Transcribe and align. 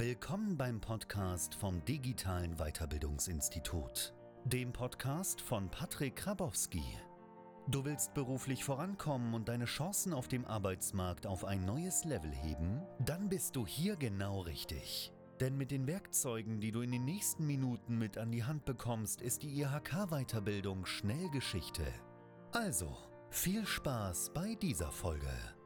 Willkommen 0.00 0.56
beim 0.56 0.80
Podcast 0.80 1.56
vom 1.56 1.84
Digitalen 1.84 2.54
Weiterbildungsinstitut, 2.56 4.14
dem 4.44 4.72
Podcast 4.72 5.40
von 5.40 5.68
Patrick 5.72 6.14
Krabowski. 6.14 6.84
Du 7.66 7.84
willst 7.84 8.14
beruflich 8.14 8.62
vorankommen 8.62 9.34
und 9.34 9.48
deine 9.48 9.64
Chancen 9.64 10.12
auf 10.12 10.28
dem 10.28 10.44
Arbeitsmarkt 10.44 11.26
auf 11.26 11.44
ein 11.44 11.64
neues 11.64 12.04
Level 12.04 12.30
heben? 12.30 12.80
Dann 13.00 13.28
bist 13.28 13.56
du 13.56 13.66
hier 13.66 13.96
genau 13.96 14.42
richtig. 14.42 15.12
Denn 15.40 15.58
mit 15.58 15.72
den 15.72 15.88
Werkzeugen, 15.88 16.60
die 16.60 16.70
du 16.70 16.82
in 16.82 16.92
den 16.92 17.04
nächsten 17.04 17.44
Minuten 17.44 17.98
mit 17.98 18.18
an 18.18 18.30
die 18.30 18.44
Hand 18.44 18.66
bekommst, 18.66 19.20
ist 19.20 19.42
die 19.42 19.60
IHK-Weiterbildung 19.60 20.86
schnell 20.86 21.28
Geschichte. 21.30 21.82
Also, 22.52 22.96
viel 23.30 23.66
Spaß 23.66 24.30
bei 24.32 24.54
dieser 24.54 24.92
Folge. 24.92 25.57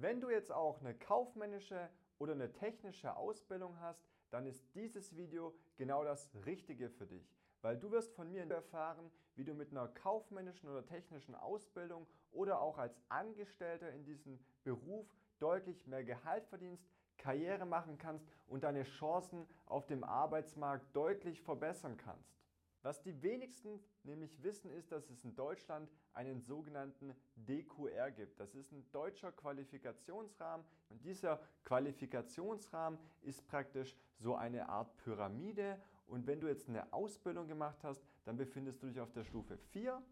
Wenn 0.00 0.18
du 0.18 0.30
jetzt 0.30 0.50
auch 0.50 0.80
eine 0.80 0.94
kaufmännische 0.94 1.90
oder 2.18 2.32
eine 2.32 2.50
technische 2.50 3.14
Ausbildung 3.16 3.78
hast, 3.80 4.02
dann 4.30 4.46
ist 4.46 4.64
dieses 4.74 5.14
Video 5.14 5.54
genau 5.76 6.04
das 6.04 6.30
Richtige 6.46 6.88
für 6.88 7.06
dich, 7.06 7.36
weil 7.60 7.76
du 7.76 7.90
wirst 7.90 8.14
von 8.14 8.32
mir 8.32 8.50
erfahren, 8.50 9.10
wie 9.34 9.44
du 9.44 9.52
mit 9.52 9.72
einer 9.72 9.88
kaufmännischen 9.88 10.70
oder 10.70 10.86
technischen 10.86 11.34
Ausbildung 11.34 12.06
oder 12.32 12.62
auch 12.62 12.78
als 12.78 12.98
Angestellter 13.10 13.92
in 13.92 14.04
diesem 14.04 14.38
Beruf 14.64 15.06
deutlich 15.38 15.86
mehr 15.86 16.04
Gehalt 16.04 16.46
verdienst, 16.46 16.88
Karriere 17.18 17.66
machen 17.66 17.98
kannst 17.98 18.26
und 18.46 18.64
deine 18.64 18.84
Chancen 18.84 19.46
auf 19.66 19.86
dem 19.86 20.02
Arbeitsmarkt 20.02 20.96
deutlich 20.96 21.42
verbessern 21.42 21.98
kannst. 21.98 22.39
Was 22.82 23.02
die 23.02 23.22
wenigsten 23.22 23.78
nämlich 24.04 24.42
wissen, 24.42 24.70
ist, 24.70 24.90
dass 24.90 25.10
es 25.10 25.22
in 25.24 25.34
Deutschland 25.34 25.90
einen 26.14 26.40
sogenannten 26.40 27.14
DQR 27.36 28.10
gibt. 28.10 28.40
Das 28.40 28.54
ist 28.54 28.72
ein 28.72 28.90
deutscher 28.90 29.32
Qualifikationsrahmen 29.32 30.64
und 30.88 31.04
dieser 31.04 31.40
Qualifikationsrahmen 31.64 32.98
ist 33.22 33.46
praktisch 33.46 33.96
so 34.18 34.34
eine 34.34 34.68
Art 34.68 34.96
Pyramide 34.96 35.78
und 36.06 36.26
wenn 36.26 36.40
du 36.40 36.48
jetzt 36.48 36.68
eine 36.68 36.90
Ausbildung 36.92 37.48
gemacht 37.48 37.78
hast, 37.82 38.02
dann 38.24 38.36
befindest 38.36 38.82
du 38.82 38.86
dich 38.86 39.00
auf 39.00 39.12
der 39.12 39.24
Stufe 39.24 39.58
4. 39.58 40.02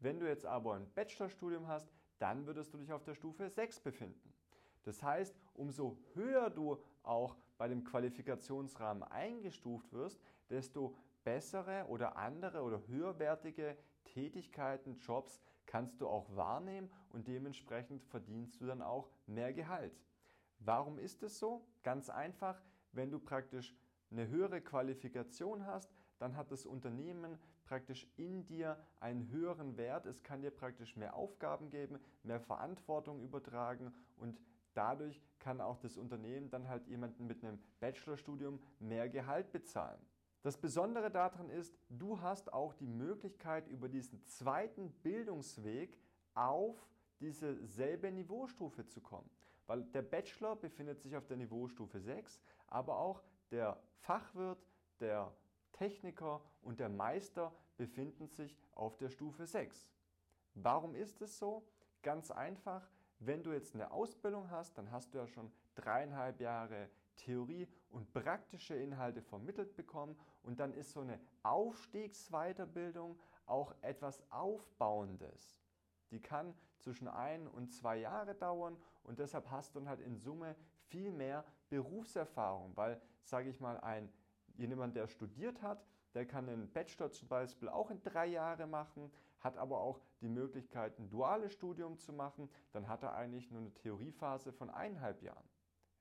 Wenn 0.00 0.18
du 0.18 0.28
jetzt 0.28 0.44
aber 0.44 0.74
ein 0.74 0.90
Bachelorstudium 0.94 1.68
hast, 1.68 1.88
dann 2.18 2.46
würdest 2.46 2.74
du 2.74 2.78
dich 2.78 2.92
auf 2.92 3.04
der 3.04 3.14
Stufe 3.14 3.48
6 3.48 3.80
befinden. 3.80 4.34
Das 4.82 5.02
heißt, 5.02 5.36
umso 5.54 5.98
höher 6.14 6.50
du 6.50 6.82
auch 7.02 7.36
bei 7.58 7.68
dem 7.68 7.84
Qualifikationsrahmen 7.84 9.02
eingestuft 9.04 9.92
wirst, 9.92 10.20
desto 10.50 10.94
bessere 11.24 11.86
oder 11.88 12.16
andere 12.16 12.62
oder 12.62 12.86
höherwertige 12.86 13.76
Tätigkeiten, 14.04 14.98
Jobs 14.98 15.40
kannst 15.66 16.00
du 16.00 16.08
auch 16.08 16.34
wahrnehmen 16.34 16.90
und 17.10 17.28
dementsprechend 17.28 18.02
verdienst 18.04 18.60
du 18.60 18.66
dann 18.66 18.82
auch 18.82 19.10
mehr 19.26 19.52
Gehalt. 19.52 20.00
Warum 20.58 20.98
ist 20.98 21.22
es 21.22 21.38
so? 21.38 21.66
Ganz 21.82 22.08
einfach, 22.10 22.60
wenn 22.92 23.10
du 23.10 23.18
praktisch 23.18 23.76
eine 24.10 24.28
höhere 24.28 24.60
Qualifikation 24.60 25.66
hast, 25.66 25.94
dann 26.18 26.36
hat 26.36 26.50
das 26.50 26.66
Unternehmen 26.66 27.38
praktisch 27.64 28.08
in 28.16 28.46
dir 28.46 28.82
einen 28.98 29.28
höheren 29.28 29.76
Wert. 29.76 30.06
Es 30.06 30.22
kann 30.22 30.40
dir 30.40 30.50
praktisch 30.50 30.96
mehr 30.96 31.14
Aufgaben 31.14 31.70
geben, 31.70 31.98
mehr 32.22 32.40
Verantwortung 32.40 33.20
übertragen 33.20 33.92
und 34.16 34.40
dadurch 34.74 35.22
kann 35.38 35.60
auch 35.60 35.78
das 35.78 35.96
Unternehmen 35.96 36.50
dann 36.50 36.68
halt 36.68 36.86
jemanden 36.88 37.26
mit 37.26 37.44
einem 37.44 37.60
Bachelorstudium 37.80 38.60
mehr 38.80 39.08
Gehalt 39.08 39.52
bezahlen. 39.52 40.00
Das 40.42 40.56
Besondere 40.56 41.10
daran 41.10 41.50
ist, 41.50 41.76
du 41.88 42.20
hast 42.20 42.52
auch 42.52 42.74
die 42.74 42.86
Möglichkeit, 42.86 43.66
über 43.68 43.88
diesen 43.88 44.24
zweiten 44.26 44.92
Bildungsweg 45.02 45.98
auf 46.34 46.88
diese 47.20 47.66
selbe 47.66 48.10
Niveaustufe 48.12 48.86
zu 48.86 49.00
kommen. 49.00 49.28
Weil 49.66 49.82
der 49.84 50.02
Bachelor 50.02 50.56
befindet 50.56 51.00
sich 51.00 51.16
auf 51.16 51.26
der 51.26 51.36
Niveaustufe 51.36 52.00
6, 52.00 52.40
aber 52.68 52.98
auch 52.98 53.22
der 53.50 53.78
Fachwirt, 53.98 54.64
der 55.00 55.32
Techniker 55.72 56.40
und 56.62 56.80
der 56.80 56.88
Meister 56.88 57.52
befinden 57.76 58.28
sich 58.28 58.56
auf 58.72 58.96
der 58.96 59.10
Stufe 59.10 59.46
6. 59.46 59.88
Warum 60.54 60.94
ist 60.94 61.20
es 61.20 61.38
so? 61.38 61.66
Ganz 62.02 62.30
einfach, 62.30 62.88
wenn 63.18 63.42
du 63.42 63.52
jetzt 63.52 63.74
eine 63.74 63.90
Ausbildung 63.90 64.50
hast, 64.50 64.78
dann 64.78 64.90
hast 64.90 65.12
du 65.12 65.18
ja 65.18 65.26
schon 65.26 65.52
dreieinhalb 65.74 66.40
Jahre 66.40 66.88
Theorie 67.18 67.68
und 67.90 68.12
praktische 68.12 68.74
Inhalte 68.74 69.22
vermittelt 69.22 69.76
bekommen 69.76 70.16
und 70.42 70.58
dann 70.58 70.72
ist 70.72 70.92
so 70.92 71.00
eine 71.00 71.20
Aufstiegsweiterbildung 71.42 73.18
auch 73.46 73.74
etwas 73.82 74.22
Aufbauendes. 74.30 75.60
Die 76.10 76.20
kann 76.20 76.54
zwischen 76.78 77.08
ein 77.08 77.46
und 77.46 77.70
zwei 77.70 77.98
Jahre 77.98 78.34
dauern 78.34 78.76
und 79.04 79.18
deshalb 79.18 79.50
hast 79.50 79.74
du 79.74 79.80
dann 79.80 79.88
halt 79.88 80.00
in 80.00 80.16
Summe 80.16 80.56
viel 80.88 81.12
mehr 81.12 81.44
Berufserfahrung, 81.68 82.76
weil, 82.76 83.00
sage 83.22 83.50
ich 83.50 83.60
mal, 83.60 83.78
ein 83.80 84.10
jemand, 84.56 84.96
der 84.96 85.06
studiert 85.06 85.62
hat, 85.62 85.84
der 86.14 86.26
kann 86.26 86.48
einen 86.48 86.70
Bachelor 86.72 87.10
zum 87.10 87.28
Beispiel 87.28 87.68
auch 87.68 87.90
in 87.90 88.02
drei 88.02 88.26
Jahre 88.26 88.66
machen, 88.66 89.12
hat 89.40 89.56
aber 89.56 89.80
auch 89.80 90.00
die 90.20 90.28
Möglichkeit, 90.28 90.98
ein 90.98 91.10
duales 91.10 91.52
Studium 91.52 91.98
zu 91.98 92.12
machen. 92.12 92.50
Dann 92.72 92.88
hat 92.88 93.02
er 93.02 93.14
eigentlich 93.14 93.50
nur 93.50 93.60
eine 93.60 93.72
Theoriephase 93.74 94.52
von 94.52 94.70
eineinhalb 94.70 95.22
Jahren. 95.22 95.48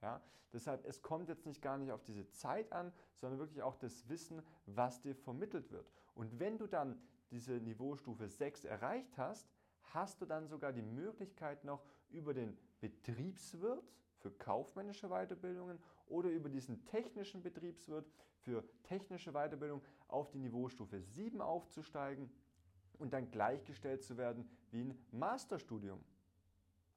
Ja, 0.02 0.22
deshalb, 0.53 0.85
es 0.85 1.02
kommt 1.02 1.30
jetzt 1.30 1.46
nicht 1.46 1.62
gar 1.62 1.78
nicht 1.78 1.91
auf 1.91 2.03
diese 2.03 2.30
Zeit 2.30 2.72
an, 2.72 2.94
sondern 3.16 3.40
wirklich 3.40 3.62
auch 3.62 3.75
das 3.75 4.08
Wissen, 4.09 4.41
was 4.66 5.02
dir 5.02 5.16
vermittelt 5.16 5.72
wird. 5.72 5.91
Und 6.16 6.40
wenn 6.40 6.58
du 6.58 6.68
dann 6.68 7.02
diese 7.31 7.53
Niveaustufe 7.53 8.28
6 8.28 8.66
erreicht 8.66 9.18
hast, 9.18 9.50
hast 9.94 10.22
du 10.22 10.25
dann 10.25 10.47
sogar 10.47 10.74
die 10.74 10.81
Möglichkeit 10.81 11.63
noch 11.63 11.84
über 12.09 12.34
den 12.34 12.58
Betriebswirt 12.80 13.91
für 14.18 14.31
kaufmännische 14.31 15.09
Weiterbildungen 15.09 15.80
oder 16.08 16.29
über 16.29 16.50
diesen 16.50 16.85
technischen 16.85 17.41
Betriebswirt 17.41 18.09
für 18.40 18.64
technische 18.84 19.31
Weiterbildung 19.31 19.81
auf 20.08 20.29
die 20.29 20.40
Niveaustufe 20.40 21.02
7 21.02 21.41
aufzusteigen 21.41 22.29
und 22.97 23.14
dann 23.14 23.29
gleichgestellt 23.29 24.03
zu 24.03 24.18
werden 24.18 24.50
wie 24.72 24.81
ein 24.81 25.06
Masterstudium. 25.12 26.03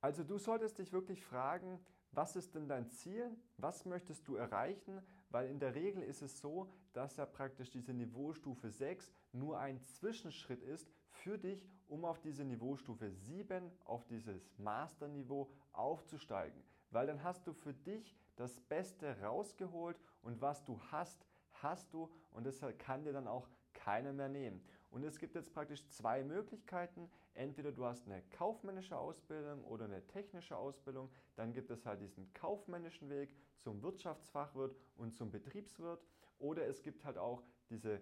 Also 0.00 0.25
du 0.25 0.38
solltest 0.38 0.78
dich 0.78 0.93
wirklich 0.93 1.22
fragen, 1.22 1.78
was 2.12 2.37
ist 2.37 2.54
denn 2.54 2.69
dein 2.69 2.88
Ziel? 2.88 3.31
Was 3.56 3.84
möchtest 3.84 4.26
du 4.26 4.37
erreichen? 4.37 5.00
Weil 5.31 5.48
in 5.48 5.60
der 5.60 5.75
Regel 5.75 6.03
ist 6.03 6.22
es 6.22 6.41
so, 6.41 6.72
dass 6.93 7.16
ja 7.16 7.26
praktisch 7.26 7.71
diese 7.71 7.93
Niveaustufe 7.93 8.71
6 8.71 9.12
nur 9.32 9.59
ein 9.59 9.81
Zwischenschritt 9.84 10.62
ist 10.62 10.91
für 11.09 11.38
dich, 11.38 11.69
um 11.88 12.04
auf 12.04 12.20
diese 12.20 12.44
Niveaustufe 12.44 13.10
7, 13.10 13.70
auf 13.84 14.04
dieses 14.06 14.50
Masterniveau 14.59 15.50
aufzusteigen. 15.72 16.62
Weil 16.91 17.06
dann 17.06 17.22
hast 17.22 17.47
du 17.47 17.53
für 17.53 17.75
dich 17.75 18.16
das 18.37 18.60
Beste 18.60 19.20
rausgeholt 19.20 19.97
und 20.22 20.41
was 20.41 20.65
du 20.65 20.81
hast, 20.91 21.25
hast 21.53 21.93
du 21.93 22.10
und 22.32 22.44
deshalb 22.44 22.78
kann 22.78 23.04
dir 23.04 23.12
dann 23.12 23.28
auch 23.28 23.49
keiner 23.72 24.12
mehr 24.12 24.28
nehmen. 24.28 24.60
Und 24.90 25.04
es 25.04 25.18
gibt 25.18 25.34
jetzt 25.36 25.52
praktisch 25.52 25.86
zwei 25.88 26.24
Möglichkeiten. 26.24 27.08
Entweder 27.34 27.70
du 27.70 27.84
hast 27.84 28.06
eine 28.06 28.22
kaufmännische 28.30 28.96
Ausbildung 28.96 29.62
oder 29.64 29.84
eine 29.84 30.04
technische 30.08 30.56
Ausbildung. 30.56 31.10
Dann 31.36 31.52
gibt 31.52 31.70
es 31.70 31.86
halt 31.86 32.00
diesen 32.00 32.32
kaufmännischen 32.34 33.08
Weg 33.08 33.36
zum 33.56 33.82
Wirtschaftsfachwirt 33.82 34.74
und 34.96 35.14
zum 35.14 35.30
Betriebswirt. 35.30 36.04
Oder 36.38 36.66
es 36.66 36.82
gibt 36.82 37.04
halt 37.04 37.18
auch 37.18 37.44
diese, 37.68 38.00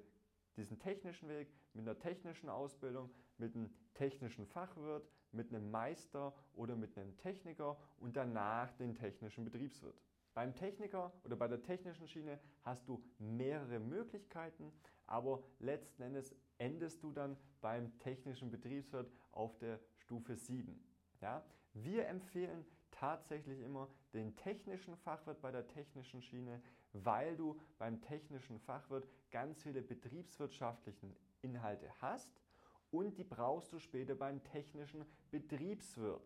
diesen 0.56 0.78
technischen 0.78 1.28
Weg 1.28 1.53
mit 1.75 1.87
einer 1.87 1.99
technischen 1.99 2.49
Ausbildung, 2.49 3.10
mit 3.37 3.55
einem 3.55 3.70
technischen 3.93 4.47
Fachwirt, 4.47 5.09
mit 5.32 5.53
einem 5.53 5.70
Meister 5.70 6.34
oder 6.55 6.75
mit 6.75 6.97
einem 6.97 7.16
Techniker 7.19 7.76
und 7.99 8.16
danach 8.16 8.72
den 8.72 8.94
technischen 8.94 9.44
Betriebswirt. 9.44 10.00
Beim 10.34 10.55
Techniker 10.55 11.12
oder 11.25 11.37
bei 11.37 11.49
der 11.49 11.62
technischen 11.62 12.06
Schiene 12.06 12.39
hast 12.62 12.89
du 12.89 13.03
mehrere 13.19 13.78
Möglichkeiten, 13.78 14.72
aber 15.06 15.43
letzten 15.59 16.03
Endes 16.03 16.34
endest 16.59 17.03
du 17.03 17.12
dann 17.12 17.37
beim 17.61 17.99
technischen 17.99 18.50
Betriebswirt 18.50 19.11
auf 19.33 19.59
der 19.59 19.81
Stufe 19.97 20.37
7. 20.37 20.81
Ja? 21.21 21.44
Wir 21.72 22.06
empfehlen 22.06 22.65
tatsächlich 22.91 23.61
immer 23.61 23.88
den 24.12 24.37
technischen 24.37 24.97
Fachwirt 24.97 25.41
bei 25.41 25.50
der 25.50 25.67
technischen 25.69 26.23
Schiene, 26.23 26.61
weil 26.93 27.37
du 27.37 27.61
beim 27.79 28.00
technischen 28.00 28.58
Fachwirt 28.61 29.08
ganz 29.31 29.62
viele 29.62 29.82
betriebswirtschaftlichen 29.82 31.14
Inhalte 31.43 31.88
hast 32.00 32.41
und 32.91 33.19
die 33.19 33.25
brauchst 33.25 33.73
du 33.73 33.79
später 33.79 34.14
beim 34.14 34.43
technischen 34.43 35.05
Betriebswirt. 35.31 36.23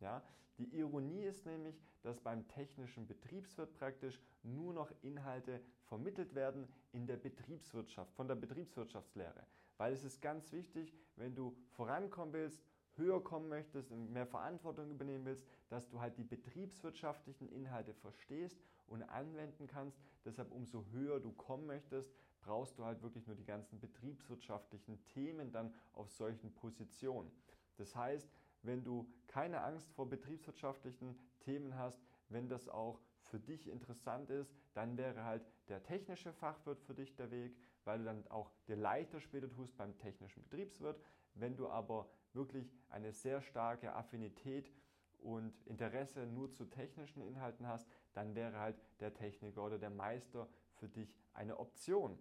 Ja, 0.00 0.22
die 0.58 0.76
Ironie 0.76 1.24
ist 1.24 1.44
nämlich, 1.46 1.80
dass 2.02 2.20
beim 2.20 2.46
technischen 2.48 3.06
Betriebswirt 3.06 3.74
praktisch 3.74 4.20
nur 4.42 4.72
noch 4.72 4.90
Inhalte 5.02 5.60
vermittelt 5.84 6.34
werden 6.34 6.68
in 6.92 7.06
der 7.06 7.16
Betriebswirtschaft, 7.16 8.12
von 8.14 8.28
der 8.28 8.36
Betriebswirtschaftslehre. 8.36 9.46
Weil 9.76 9.92
es 9.92 10.04
ist 10.04 10.22
ganz 10.22 10.52
wichtig, 10.52 10.94
wenn 11.16 11.34
du 11.34 11.56
vorankommen 11.72 12.32
willst, 12.32 12.62
höher 12.96 13.22
kommen 13.22 13.48
möchtest 13.48 13.90
und 13.92 14.10
mehr 14.10 14.26
Verantwortung 14.26 14.90
übernehmen 14.90 15.26
willst, 15.26 15.44
dass 15.68 15.88
du 15.88 16.00
halt 16.00 16.16
die 16.16 16.24
betriebswirtschaftlichen 16.24 17.48
Inhalte 17.48 17.92
verstehst 17.92 18.58
und 18.86 19.02
anwenden 19.02 19.66
kannst. 19.66 19.98
Deshalb 20.24 20.50
umso 20.52 20.86
höher 20.92 21.20
du 21.20 21.32
kommen 21.32 21.66
möchtest, 21.66 22.10
brauchst 22.40 22.78
du 22.78 22.84
halt 22.84 23.02
wirklich 23.02 23.26
nur 23.26 23.36
die 23.36 23.44
ganzen 23.44 23.78
betriebswirtschaftlichen 23.80 25.04
Themen 25.04 25.52
dann 25.52 25.74
auf 25.92 26.10
solchen 26.10 26.54
Positionen. 26.54 27.30
Das 27.76 27.94
heißt, 27.94 28.30
wenn 28.62 28.84
du 28.84 29.08
keine 29.26 29.62
Angst 29.62 29.90
vor 29.92 30.08
betriebswirtschaftlichen 30.08 31.18
Themen 31.40 31.76
hast, 31.76 32.00
wenn 32.28 32.48
das 32.48 32.68
auch 32.68 33.00
für 33.22 33.38
dich 33.38 33.68
interessant 33.68 34.30
ist, 34.30 34.54
dann 34.74 34.96
wäre 34.96 35.24
halt 35.24 35.44
der 35.68 35.82
technische 35.82 36.32
Fachwirt 36.32 36.80
für 36.80 36.94
dich 36.94 37.14
der 37.16 37.30
Weg, 37.30 37.56
weil 37.84 37.98
du 37.98 38.04
dann 38.04 38.26
auch 38.28 38.50
dir 38.66 38.76
leichter 38.76 39.20
später 39.20 39.50
tust 39.50 39.76
beim 39.76 39.96
technischen 39.98 40.42
Betriebswirt. 40.42 41.00
Wenn 41.34 41.56
du 41.56 41.68
aber 41.68 42.08
wirklich 42.32 42.72
eine 42.88 43.12
sehr 43.12 43.40
starke 43.42 43.94
Affinität 43.94 44.72
und 45.18 45.54
Interesse 45.66 46.26
nur 46.26 46.52
zu 46.52 46.66
technischen 46.66 47.22
Inhalten 47.22 47.66
hast, 47.66 47.88
dann 48.12 48.34
wäre 48.34 48.58
halt 48.58 48.80
der 49.00 49.12
Techniker 49.14 49.64
oder 49.64 49.78
der 49.78 49.90
Meister 49.90 50.48
für 50.74 50.88
dich 50.88 51.16
eine 51.32 51.58
Option. 51.58 52.18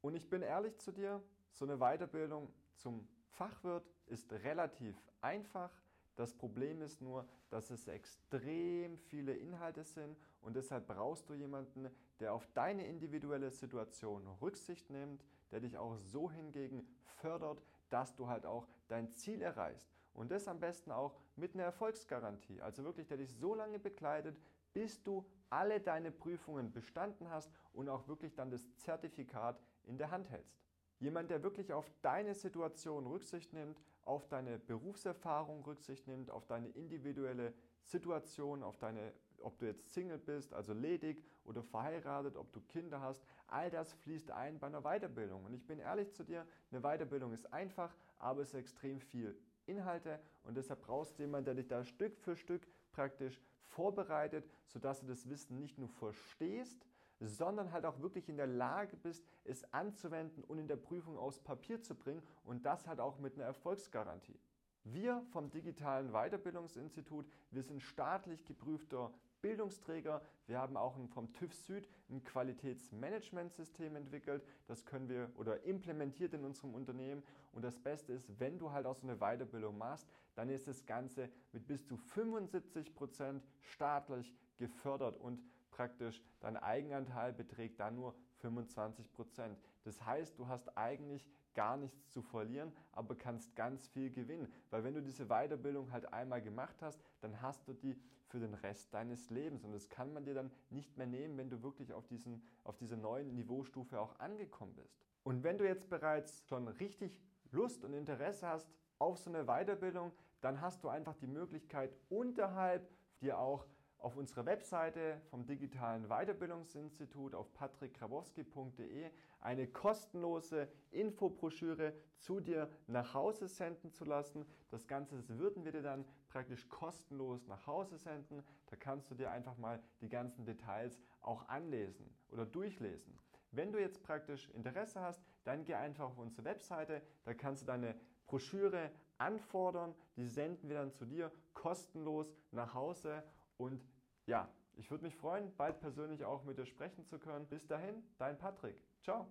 Und 0.00 0.14
ich 0.14 0.28
bin 0.28 0.42
ehrlich 0.42 0.78
zu 0.78 0.92
dir, 0.92 1.22
so 1.52 1.64
eine 1.64 1.78
Weiterbildung 1.78 2.52
zum 2.76 3.08
Fachwirt 3.38 3.88
ist 4.06 4.32
relativ 4.32 5.00
einfach. 5.20 5.70
Das 6.16 6.34
Problem 6.34 6.82
ist 6.82 7.00
nur, 7.00 7.24
dass 7.50 7.70
es 7.70 7.86
extrem 7.86 8.98
viele 8.98 9.32
Inhalte 9.32 9.84
sind 9.84 10.18
und 10.40 10.56
deshalb 10.56 10.88
brauchst 10.88 11.28
du 11.28 11.34
jemanden, 11.34 11.88
der 12.18 12.34
auf 12.34 12.48
deine 12.54 12.84
individuelle 12.84 13.52
Situation 13.52 14.26
Rücksicht 14.42 14.90
nimmt, 14.90 15.24
der 15.52 15.60
dich 15.60 15.78
auch 15.78 15.96
so 15.98 16.28
hingegen 16.28 16.84
fördert, 17.04 17.62
dass 17.90 18.16
du 18.16 18.26
halt 18.26 18.44
auch 18.44 18.66
dein 18.88 19.12
Ziel 19.12 19.40
erreichst. 19.40 19.88
Und 20.14 20.32
das 20.32 20.48
am 20.48 20.58
besten 20.58 20.90
auch 20.90 21.14
mit 21.36 21.54
einer 21.54 21.62
Erfolgsgarantie. 21.62 22.60
Also 22.60 22.82
wirklich, 22.82 23.06
der 23.06 23.18
dich 23.18 23.32
so 23.32 23.54
lange 23.54 23.78
begleitet, 23.78 24.36
bis 24.72 25.00
du 25.04 25.24
alle 25.48 25.78
deine 25.78 26.10
Prüfungen 26.10 26.72
bestanden 26.72 27.30
hast 27.30 27.52
und 27.72 27.88
auch 27.88 28.08
wirklich 28.08 28.34
dann 28.34 28.50
das 28.50 28.76
Zertifikat 28.78 29.62
in 29.84 29.96
der 29.96 30.10
Hand 30.10 30.28
hältst. 30.28 30.67
Jemand, 31.00 31.30
der 31.30 31.42
wirklich 31.42 31.72
auf 31.72 31.90
deine 32.02 32.34
Situation 32.34 33.06
Rücksicht 33.06 33.52
nimmt, 33.52 33.80
auf 34.04 34.26
deine 34.26 34.58
Berufserfahrung 34.58 35.62
Rücksicht 35.62 36.06
nimmt, 36.08 36.30
auf 36.30 36.46
deine 36.46 36.68
individuelle 36.68 37.54
Situation, 37.82 38.62
auf 38.62 38.78
deine, 38.78 39.12
ob 39.40 39.58
du 39.58 39.66
jetzt 39.66 39.92
Single 39.92 40.18
bist, 40.18 40.52
also 40.52 40.72
ledig 40.72 41.22
oder 41.44 41.62
verheiratet, 41.62 42.36
ob 42.36 42.52
du 42.52 42.60
Kinder 42.62 43.00
hast, 43.00 43.22
all 43.46 43.70
das 43.70 43.92
fließt 43.92 44.30
ein 44.32 44.58
bei 44.58 44.66
einer 44.66 44.82
Weiterbildung. 44.82 45.44
Und 45.44 45.54
ich 45.54 45.64
bin 45.64 45.78
ehrlich 45.78 46.12
zu 46.12 46.24
dir, 46.24 46.46
eine 46.72 46.80
Weiterbildung 46.80 47.32
ist 47.32 47.52
einfach, 47.52 47.94
aber 48.18 48.42
es 48.42 48.48
ist 48.48 48.54
extrem 48.54 49.00
viel 49.00 49.38
Inhalte 49.66 50.18
und 50.44 50.56
deshalb 50.56 50.82
brauchst 50.82 51.18
du 51.18 51.22
jemanden, 51.22 51.44
der 51.44 51.54
dich 51.54 51.68
da 51.68 51.84
Stück 51.84 52.18
für 52.18 52.36
Stück 52.36 52.66
praktisch 52.90 53.40
vorbereitet, 53.66 54.48
sodass 54.66 55.00
du 55.00 55.06
das 55.06 55.28
Wissen 55.28 55.58
nicht 55.60 55.78
nur 55.78 55.88
verstehst, 55.88 56.84
sondern 57.20 57.72
halt 57.72 57.84
auch 57.84 58.00
wirklich 58.00 58.28
in 58.28 58.36
der 58.36 58.46
Lage 58.46 58.96
bist, 58.96 59.24
es 59.44 59.72
anzuwenden 59.72 60.44
und 60.44 60.58
in 60.58 60.68
der 60.68 60.76
Prüfung 60.76 61.18
aufs 61.18 61.40
Papier 61.40 61.82
zu 61.82 61.94
bringen 61.94 62.22
und 62.44 62.64
das 62.64 62.86
halt 62.86 63.00
auch 63.00 63.18
mit 63.18 63.34
einer 63.34 63.44
Erfolgsgarantie. 63.44 64.38
Wir 64.84 65.22
vom 65.32 65.50
Digitalen 65.50 66.12
Weiterbildungsinstitut, 66.12 67.26
wir 67.50 67.62
sind 67.62 67.82
staatlich 67.82 68.44
geprüfter 68.44 69.12
Bildungsträger. 69.40 70.22
Wir 70.46 70.58
haben 70.58 70.76
auch 70.76 70.96
vom 71.10 71.32
TÜV 71.32 71.54
Süd 71.54 71.88
ein 72.10 72.24
Qualitätsmanagementsystem 72.24 73.94
entwickelt. 73.96 74.42
Das 74.66 74.84
können 74.84 75.08
wir 75.08 75.30
oder 75.36 75.62
implementiert 75.64 76.34
in 76.34 76.44
unserem 76.44 76.74
Unternehmen. 76.74 77.22
Und 77.52 77.62
das 77.62 77.78
Beste 77.78 78.12
ist, 78.12 78.28
wenn 78.40 78.58
du 78.58 78.72
halt 78.72 78.86
auch 78.86 78.96
so 78.96 79.06
eine 79.06 79.18
Weiterbildung 79.18 79.78
machst, 79.78 80.08
dann 80.34 80.48
ist 80.48 80.66
das 80.66 80.86
Ganze 80.86 81.28
mit 81.52 81.66
bis 81.66 81.86
zu 81.86 81.96
75 81.96 82.94
Prozent 82.94 83.44
staatlich 83.60 84.34
gefördert 84.56 85.16
und 85.18 85.40
praktisch 85.78 86.20
dein 86.40 86.56
Eigenanteil 86.56 87.32
beträgt 87.32 87.78
dann 87.78 87.94
nur 87.94 88.16
25 88.38 89.12
Prozent. 89.12 89.56
Das 89.84 90.04
heißt, 90.04 90.36
du 90.36 90.48
hast 90.48 90.76
eigentlich 90.76 91.24
gar 91.54 91.76
nichts 91.76 92.10
zu 92.10 92.20
verlieren, 92.20 92.72
aber 92.90 93.14
kannst 93.14 93.54
ganz 93.54 93.86
viel 93.86 94.10
gewinnen. 94.10 94.52
Weil 94.70 94.82
wenn 94.82 94.94
du 94.94 95.00
diese 95.00 95.26
Weiterbildung 95.26 95.92
halt 95.92 96.12
einmal 96.12 96.42
gemacht 96.42 96.74
hast, 96.80 97.00
dann 97.20 97.40
hast 97.40 97.68
du 97.68 97.74
die 97.74 97.96
für 98.26 98.40
den 98.40 98.54
Rest 98.54 98.92
deines 98.92 99.30
Lebens. 99.30 99.64
Und 99.64 99.70
das 99.70 99.88
kann 99.88 100.12
man 100.12 100.24
dir 100.24 100.34
dann 100.34 100.50
nicht 100.70 100.96
mehr 100.96 101.06
nehmen, 101.06 101.38
wenn 101.38 101.48
du 101.48 101.62
wirklich 101.62 101.92
auf, 101.92 102.08
diesen, 102.08 102.42
auf 102.64 102.76
dieser 102.76 102.96
neuen 102.96 103.36
Niveaustufe 103.36 104.00
auch 104.00 104.18
angekommen 104.18 104.74
bist. 104.74 104.98
Und 105.22 105.44
wenn 105.44 105.58
du 105.58 105.64
jetzt 105.64 105.88
bereits 105.88 106.44
schon 106.48 106.66
richtig 106.66 107.16
Lust 107.52 107.84
und 107.84 107.94
Interesse 107.94 108.48
hast 108.48 108.68
auf 108.98 109.16
so 109.16 109.30
eine 109.30 109.44
Weiterbildung, 109.44 110.10
dann 110.40 110.60
hast 110.60 110.82
du 110.82 110.88
einfach 110.88 111.14
die 111.14 111.28
Möglichkeit, 111.28 111.94
unterhalb 112.08 112.90
dir 113.20 113.38
auch 113.38 113.64
auf 113.98 114.16
unserer 114.16 114.46
Webseite 114.46 115.20
vom 115.30 115.46
Digitalen 115.46 116.08
Weiterbildungsinstitut 116.08 117.34
auf 117.34 117.52
patrickgrabowski.de 117.54 119.10
eine 119.40 119.66
kostenlose 119.66 120.68
Infobroschüre 120.90 121.94
zu 122.16 122.40
dir 122.40 122.70
nach 122.86 123.14
Hause 123.14 123.48
senden 123.48 123.92
zu 123.92 124.04
lassen. 124.04 124.46
Das 124.70 124.86
Ganze 124.86 125.28
würden 125.28 125.64
wir 125.64 125.72
dir 125.72 125.82
dann 125.82 126.04
praktisch 126.28 126.68
kostenlos 126.68 127.46
nach 127.46 127.66
Hause 127.66 127.98
senden. 127.98 128.44
Da 128.66 128.76
kannst 128.76 129.10
du 129.10 129.14
dir 129.14 129.30
einfach 129.30 129.56
mal 129.56 129.82
die 130.00 130.08
ganzen 130.08 130.44
Details 130.44 130.98
auch 131.20 131.48
anlesen 131.48 132.14
oder 132.30 132.46
durchlesen. 132.46 133.18
Wenn 133.50 133.72
du 133.72 133.80
jetzt 133.80 134.02
praktisch 134.02 134.48
Interesse 134.50 135.00
hast, 135.00 135.22
dann 135.44 135.64
geh 135.64 135.74
einfach 135.74 136.04
auf 136.04 136.18
unsere 136.18 136.44
Webseite, 136.44 137.02
da 137.24 137.32
kannst 137.34 137.62
du 137.62 137.66
deine 137.66 137.94
Broschüre 138.26 138.90
anfordern, 139.16 139.94
die 140.16 140.26
senden 140.26 140.68
wir 140.68 140.76
dann 140.76 140.92
zu 140.92 141.06
dir 141.06 141.32
kostenlos 141.54 142.36
nach 142.52 142.74
Hause 142.74 143.24
und 143.58 143.80
ja, 144.26 144.48
ich 144.76 144.90
würde 144.90 145.04
mich 145.04 145.16
freuen, 145.16 145.54
bald 145.56 145.80
persönlich 145.80 146.24
auch 146.24 146.44
mit 146.44 146.56
dir 146.56 146.66
sprechen 146.66 147.04
zu 147.06 147.18
können. 147.18 147.46
Bis 147.46 147.66
dahin, 147.66 148.02
dein 148.18 148.38
Patrick. 148.38 148.76
Ciao. 149.02 149.26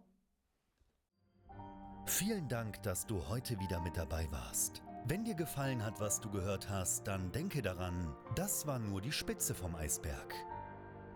Vielen 2.06 2.48
Dank, 2.48 2.82
dass 2.84 3.06
du 3.06 3.28
heute 3.28 3.60
wieder 3.60 3.80
mit 3.82 3.98
dabei 3.98 4.28
warst. 4.32 4.82
Wenn 5.06 5.24
dir 5.24 5.36
gefallen 5.36 5.84
hat, 5.84 6.00
was 6.00 6.20
du 6.20 6.30
gehört 6.30 6.70
hast, 6.70 7.08
dann 7.08 7.32
denke 7.32 7.62
daran, 7.62 8.14
das 8.36 8.68
war 8.68 8.80
nur 8.80 9.02
die 9.02 9.12
Spitze 9.12 9.56
vom 9.56 9.76
Eisberg. 9.76 10.34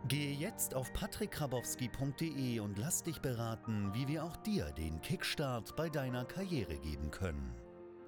Gehe 0.07 0.33
jetzt 0.33 0.73
auf 0.73 0.91
patrickkrabowski.de 0.93 2.59
und 2.59 2.77
lass 2.77 3.03
dich 3.03 3.19
beraten, 3.21 3.93
wie 3.93 4.07
wir 4.07 4.23
auch 4.23 4.37
dir 4.37 4.71
den 4.71 5.01
Kickstart 5.01 5.75
bei 5.75 5.89
deiner 5.89 6.25
Karriere 6.25 6.77
geben 6.77 7.11
können. 7.11 7.53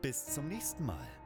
Bis 0.01 0.25
zum 0.25 0.47
nächsten 0.47 0.85
Mal. 0.85 1.22